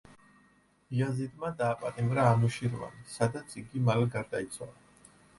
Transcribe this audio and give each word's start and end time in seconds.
იაზიდმა 0.99 1.49
დააპატიმრა 1.59 2.23
ანუშირვანი, 2.29 3.03
სადაც 3.17 3.53
იგი 3.61 3.83
მალე 3.91 4.07
გარდაიცვალა. 4.17 5.13